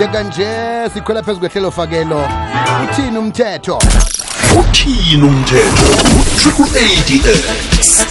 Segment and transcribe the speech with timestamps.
[0.00, 0.46] yeka nje
[0.94, 2.28] sikhwela phezu kwehlelo fakelo.
[2.84, 3.78] Uthini umthetho?
[4.60, 5.86] Uthini umthetho?
[6.38, 8.06] Triple ads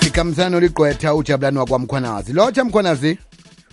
[0.00, 2.32] sikhambisana noligqwetha ujabulani wakwamkhwanazi.
[2.32, 3.18] Lotsha mkhwanazi.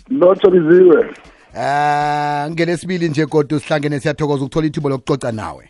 [0.10, 1.16] Lotsha biziwe
[1.58, 5.70] Ah ngelesibili nje kodwa sihlangene siyathokoza ukuthola ithubo lokucoca nawe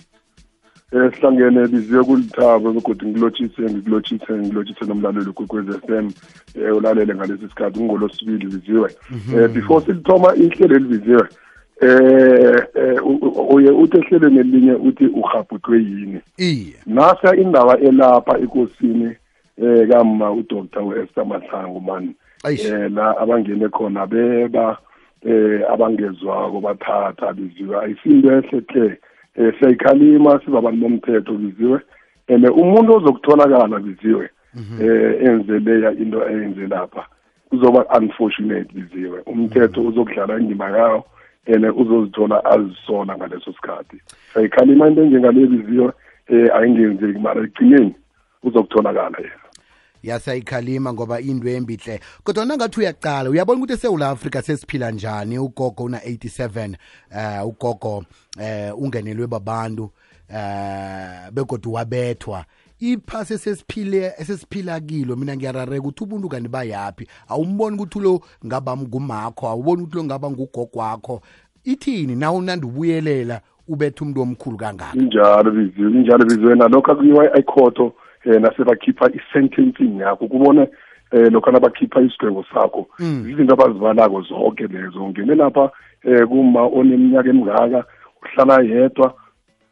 [0.94, 6.12] eh sihlangene biziwe kulithabo begodi ngilotshise ngikulotshise ngilotshise nomlaleli kwekwez f m
[6.56, 8.90] um ulalele ngalesi sikhathi kungolosibili biziwe.
[9.12, 11.24] Um before silithoma ihlelo elibiziwe
[11.82, 13.20] um
[13.56, 16.20] uye uthi ehlelweni elinye uthi uhabhutwe yini.
[16.86, 19.16] Nasa indaba elapha ekosini
[19.58, 24.78] um kama udoktor u-ester mahlangu mani eh la abangene khona beba
[25.26, 27.80] um abangezwako bathatha biziwe.
[27.80, 28.98] Ayisinto ehle hle
[29.36, 31.80] eh siyayikhalima sibabantu bomthetho biziwe
[32.28, 34.30] and umuntu ozokutholakala biziwe
[34.82, 37.06] eh enze leya into eyenze lapha
[37.50, 41.06] kuzoba unfortunate biziwe umthetho uzokudlala indima yawo
[41.48, 43.98] and uzozithola azisola ngaleso sikhathi.
[44.34, 45.92] Siyayikhalima into enjengale biziwe
[46.28, 47.96] eh ayingenzeki mara ekugcineni
[48.44, 49.51] uzokutholakala yena.
[50.04, 55.38] Yasayikhalima ngoba into embihle kodwa nangathi uyaqala uyabona ukuthi eSouth Africa sesiphila njani?
[55.38, 56.76] Ugogo una 87
[57.16, 58.04] eh ugogo
[58.40, 59.92] eh ungenelwe babantu
[60.30, 62.46] eh begodwa wabethwa.
[62.80, 69.48] Iphase sesiphile esesiphila kilo mina ngiyarareka ukuthi ubuntu kanti bayapi awumboni ukuthi lo ngaba ngumakho
[69.48, 71.22] awuboni ukuthi lo ngaba ngugogo wakho
[71.64, 72.16] ithini?
[72.16, 74.98] Na unandi ubuyelela ubethe umuntu omkhulu kangaka?
[74.98, 77.94] Injalo biziwe injalo biziwe nalokho akuyiwa ekhotho
[78.26, 80.68] um nasebakhipha i-sentencing yakho kubone
[81.12, 82.88] um lokho nabakhipha isigwebo sakho.
[83.00, 85.72] Izinto abazibalako zonke lezo ungene lapha
[86.06, 87.86] um kuma oneminyaka emingaka
[88.24, 89.14] uhlala yedwa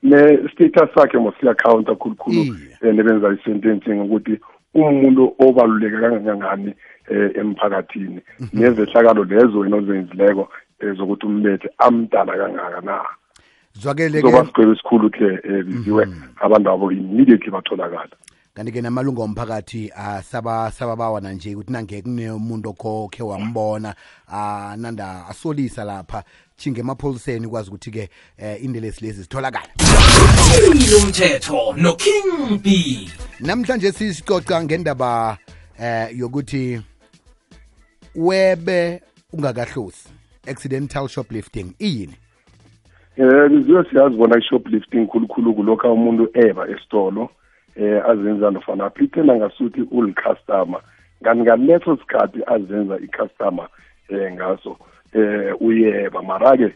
[0.03, 2.41] ne-status sakhe mosiyakhawunta khulukhulu
[2.81, 4.39] um nebenza i-sentencing ukuthi
[4.73, 6.73] umuntu obaluleke kangangani
[7.11, 8.21] um emphakathini.
[8.53, 10.49] Nezehlakalo lezo wena ozenzileko
[10.81, 13.01] um zokuthi umbethe amdala kangaka na.
[14.33, 16.07] Ke sigwebo esikhulu ke um biziwe
[16.41, 18.15] abantu abo immediately batholakala.
[18.53, 23.95] Kanti-ke namalungu omphakathi ah, saba sababawana nje ukuthi nangeke kunomuntu okhe wambona
[24.27, 26.23] ah, nanda asolisa lapha.
[26.57, 29.67] Chinge emapholiseni ukwazi ukuthi-ke eh, indelesi lezi zitholakala.
[31.03, 33.09] Umthetho noking b.
[33.39, 35.37] Namhlanje sisicoca ngendaba
[35.79, 36.81] eh yokuthi
[38.15, 39.01] webe
[39.33, 40.09] ungakahlosi.
[40.47, 42.15] Accidental shoplifting iyini?
[43.17, 47.29] Um biziwe siyazi bona i-shoplifting khulukhulu kulokho umuntu eba esitolo.
[47.79, 50.81] Um azenza nofana aphithena ngasuthi ulicustomer
[51.23, 53.67] kanti ngaleso sikhathi azenza i-customer
[54.09, 54.77] um ngaso
[55.15, 56.21] um uyeba.
[56.21, 56.73] Mara-ke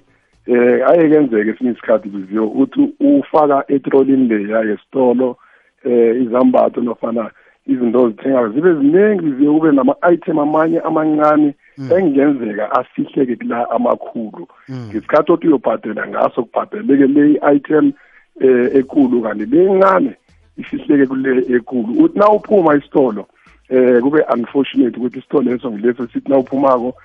[0.48, 5.38] um ayekenzeka esinye isikhathi biziwe uthi ufaka etrolini leya yesitolo
[5.86, 7.32] um izambatho nofana
[7.68, 8.50] izinto ozithengayo.
[8.50, 11.54] Zibe ziningi biziwe kube nama-item amanye amancane
[11.98, 14.48] engenzeka afihleke kula amakhulu.
[14.72, 17.94] Ngesikhathi othi uyobhadela ngaso kubhadeleke le i-item
[18.42, 20.16] um ekulu kanti le encane
[20.58, 22.04] ifihleke kule ekulu.
[22.04, 23.28] Uthi na uphuma isitolo
[23.70, 26.96] um kube unfortunate ukuthi isitolo leso ngileso sithi na uphumako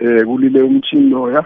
[0.00, 1.44] um kulile umchini loya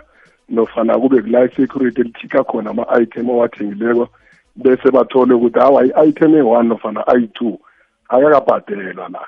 [0.48, 4.08] nofana kube kula i-security elikhikha khona ama-item owathengileko
[4.56, 7.58] bese bathole ukuthi hawa i-item eyi-one nofana ayi-two
[8.08, 9.26] akakabhadelwa la.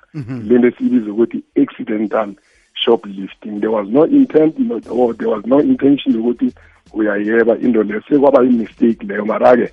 [0.48, 2.34] Lento esiyibiza ukuthi accidental
[2.74, 6.52] shoplifting there was no intent no, or there was no intention yokuthi
[6.92, 8.02] uyayeba into leyo.
[8.08, 9.72] Sekwaba i-mistake leyo mara-ke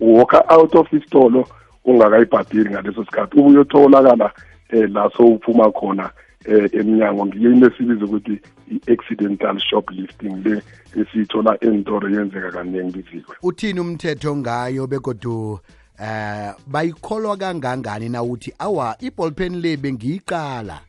[0.00, 1.48] walker out of isitolo
[1.88, 3.38] ungakayibhadeli ngaleso sikhathi.
[3.38, 4.32] Ubuye utholakala
[4.72, 6.10] um la sowuphuma khona
[6.48, 7.26] um emnyango.
[7.26, 8.40] Ngiyo into esibiza ukuthi
[8.70, 10.62] i-accidental shoplifting le
[10.96, 15.60] esiyithola entoro yenzeka kaningi bizikwe uthini umthetho ngayo begodu
[16.00, 20.80] eh bayikholwa kangangani na uthi awa iballpen le bengiyiqala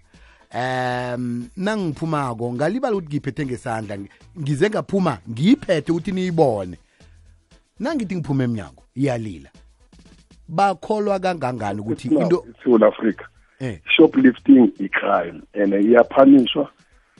[0.53, 3.97] um nangiphumako ngalibala ukuthi ngiyiphethe ngesandla
[4.39, 6.77] ngize ngaphuma ngiyiphethe ukuthi niyibone.
[7.79, 9.49] Nangithi ngiphume emnyango iyalila
[10.49, 13.23] bakholwa kangangani ukuthi into South Africa
[13.59, 13.79] eh.
[13.95, 16.69] shoplifting i-crime and iyapunishwa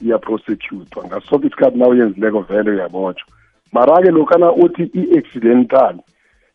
[0.01, 3.27] iyaprosecutwa ngaso sonke isikhathi na uyenzileko vele uyabotshwa
[3.71, 5.95] mara-ke lokhana uthi i-accidental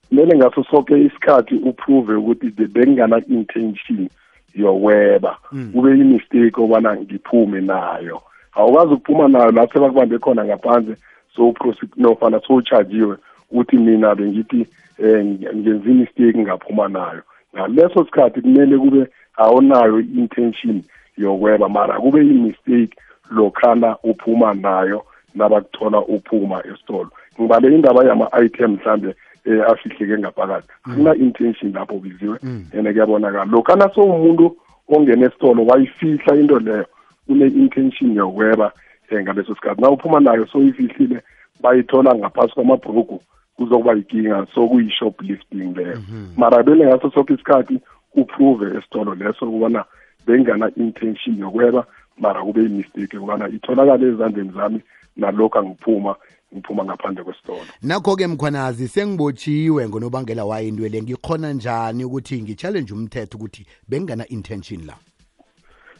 [0.09, 4.09] kumele ngaso soke isikhathi uprove ukuthi the bengana-intention
[4.55, 5.39] yokweba
[5.73, 8.23] kube i-mistake obana ngiphume nayo.
[8.53, 10.97] Awukwazi ukuphuma nayo la sebakubambe khona ngaphandle
[11.37, 11.55] so
[11.97, 13.17] nofana sowuchajiwe
[13.51, 14.67] uthi mina bengithi
[14.99, 17.23] um ngenza i-mistake ngaphuma nayo.
[17.55, 19.07] Ngaleso sikhathi kumele kube
[19.37, 20.83] awunayo i-intention
[21.19, 22.97] yokweba mara kube i-mistake
[23.31, 25.05] lokhana uphuma nayo
[25.35, 27.11] nabakuthola uphuma esitolo.
[27.41, 29.15] Ngibale indaba yama-item mhlambe
[29.47, 30.69] um afihleke ngaphakathi.
[30.85, 33.45] Akuna-intention lapho biziwe and kuyabonakala.
[33.45, 34.57] Lokhana sowumuntu
[34.89, 36.87] ongena esitolo wayifihla into leyo
[37.29, 38.73] une-intention yokweba
[39.13, 39.81] um ngaleso sikhathi.
[39.81, 41.23] Na uphuma nayo soyifihlile
[41.61, 43.23] bayithola ngaphasi kwamabhurugu
[43.57, 45.99] kuzokuba yinkinga sokuyi-shoplifting leyo.
[46.37, 47.79] Mara bele ngaso sonke isikhathi
[48.15, 49.85] uprove esitolo leso ukubana
[50.27, 51.87] bengana-intention yokweba
[52.19, 54.81] mara kube yimistake ukubana itholakale ezandleni zami
[55.17, 56.17] nalokhu angiphuma
[56.55, 57.59] ngiphuma ngaphandle kwesitolo.
[57.83, 64.95] Nakho-ke mkhwanazi sengibotshiwe ngonobangela wayo into le ngikhona njani ukuthi ngi-challenge umthetho ukuthi bengingana-intention la?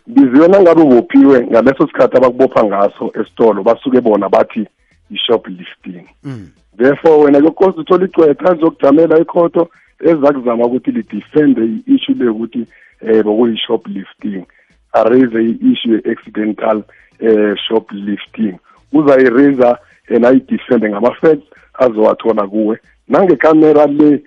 [0.07, 4.67] Biziwe nangabe ubophiwe ngaleso sikhathi abakubopha ngaso esitolo basuke bona bathi
[5.11, 6.49] i-shoplifting mm.
[6.77, 9.69] therefore wena kukosi uthola icwetha elizokujamela ikhoto
[10.01, 12.67] ezakuzama ukuthi lidefende i-issue le ukuthi
[13.03, 14.45] um bokuyi-shoplifting
[14.93, 16.83] araise i-issue ye-accidental
[17.21, 18.55] um shoplifting
[18.93, 19.79] uzayiraisa
[20.15, 22.79] and ayidefende ngama-facts azowathola kuwe.
[23.09, 24.23] Nangekamera le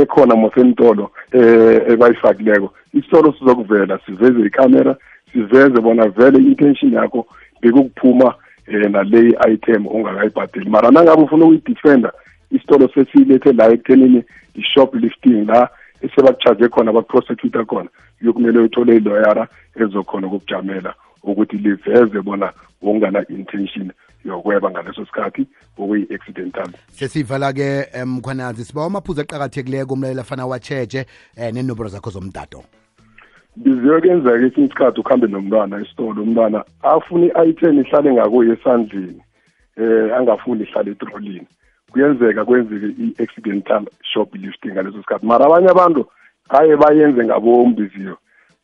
[0.00, 4.96] ekhona mosentolo um ebayifakileko isitolo sizokuvela siveze ikamera
[5.32, 7.26] siveze bona vele i-intention yakho
[7.60, 8.34] bekukuphuma
[8.66, 10.70] eh naleyi item ongakayibhadeli.
[10.70, 12.12] Mara nangabe ufuna ukuyidefenda
[12.50, 14.24] isitolo sesilethe la ekuthenini
[14.54, 15.68] i-shop lifting la
[16.02, 17.88] esebakuchaje khona bakuprosecute khona
[18.22, 23.92] uyokumele uthole iloyara ezokhona ukukujamela ukuthi liveze bona ungana intention
[24.24, 25.46] yokweba ngaleso sikhathi
[25.78, 26.70] okuyi-accidental.
[26.90, 31.06] Sesivala-ke um, mkhwanazi siba amaphuzu aqakathekileko umlalela afana watsheje
[31.36, 32.64] um nenomboro zakho zomtato
[33.56, 36.22] biziwe kuyenzeka esinye isikhathi ukuhambe nomntwana esitolo.
[36.22, 39.22] Umntwana afune i-item ihlale ngakuye esandleni
[39.76, 41.46] eh angafuni ihlale etrolini.
[41.90, 45.26] Kuyenzeka kwenzeke i-accidental shoplifting ngaleso sikhathi.
[45.26, 46.06] Mara abanye abantu
[46.48, 48.14] haye bayenze ngabombiziwe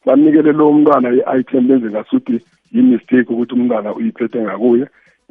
[0.06, 2.41] banikele lo mntwana i-item benze ngasuthi
[2.73, 4.87] yi-mistake ukuthi umntwana uyiphethe ngakuye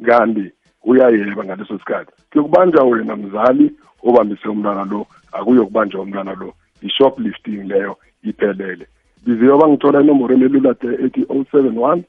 [0.06, 0.52] kanti
[0.84, 2.12] uyayeba ngaleso sikhathi.
[2.30, 3.72] Kuyokubanjwa wena mzali
[4.02, 6.54] obambise umntwana lo akuyokubanjwa umntwana lo.
[6.82, 8.86] I-shoplifting leyo iphelele.
[9.26, 12.02] Biziwe bangithola inomboro elelula de ethi 071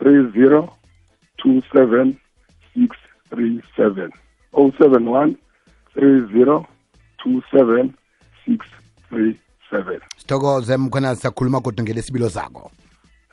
[0.00, 0.68] 30
[1.44, 2.12] 27
[2.76, 4.10] 637
[4.52, 5.34] 071
[5.96, 6.64] 30
[7.24, 7.88] 27
[8.46, 12.70] 637 sithokoze mkhona sakhuluma kodwa ngelesibilo zakho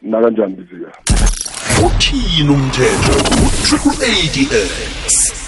[0.01, 0.92] nakanjani biziwe
[1.86, 5.47] uthini umthetho ku-triple 80x